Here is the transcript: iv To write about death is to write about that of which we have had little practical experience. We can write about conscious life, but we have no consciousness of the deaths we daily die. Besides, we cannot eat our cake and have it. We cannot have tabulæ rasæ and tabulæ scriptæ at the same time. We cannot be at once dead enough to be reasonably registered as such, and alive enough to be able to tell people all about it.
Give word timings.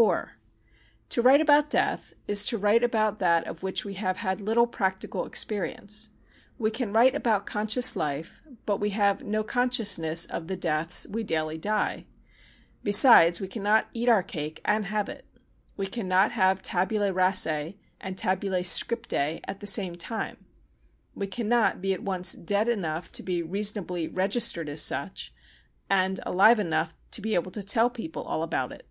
iv 0.00 0.28
To 1.08 1.22
write 1.22 1.40
about 1.40 1.68
death 1.70 2.14
is 2.28 2.44
to 2.44 2.56
write 2.56 2.84
about 2.84 3.18
that 3.18 3.44
of 3.48 3.64
which 3.64 3.84
we 3.84 3.94
have 3.94 4.18
had 4.18 4.40
little 4.40 4.68
practical 4.68 5.26
experience. 5.26 6.10
We 6.56 6.70
can 6.70 6.92
write 6.92 7.16
about 7.16 7.46
conscious 7.46 7.96
life, 7.96 8.40
but 8.64 8.76
we 8.76 8.90
have 8.90 9.24
no 9.24 9.42
consciousness 9.42 10.24
of 10.26 10.46
the 10.46 10.56
deaths 10.56 11.04
we 11.10 11.24
daily 11.24 11.58
die. 11.58 12.06
Besides, 12.84 13.40
we 13.40 13.48
cannot 13.48 13.88
eat 13.92 14.08
our 14.08 14.22
cake 14.22 14.60
and 14.64 14.84
have 14.84 15.08
it. 15.08 15.24
We 15.76 15.88
cannot 15.88 16.30
have 16.30 16.62
tabulæ 16.62 17.12
rasæ 17.12 17.76
and 18.00 18.16
tabulæ 18.16 18.60
scriptæ 18.62 19.40
at 19.48 19.58
the 19.58 19.66
same 19.66 19.96
time. 19.96 20.36
We 21.16 21.26
cannot 21.26 21.82
be 21.82 21.92
at 21.92 22.04
once 22.04 22.34
dead 22.34 22.68
enough 22.68 23.10
to 23.10 23.24
be 23.24 23.42
reasonably 23.42 24.06
registered 24.06 24.68
as 24.68 24.80
such, 24.80 25.34
and 25.90 26.20
alive 26.24 26.60
enough 26.60 26.94
to 27.10 27.20
be 27.20 27.34
able 27.34 27.50
to 27.50 27.64
tell 27.64 27.90
people 27.90 28.22
all 28.22 28.44
about 28.44 28.70
it. 28.70 28.84